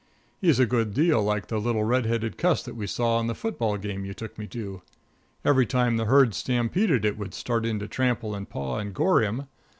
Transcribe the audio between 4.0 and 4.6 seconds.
you took me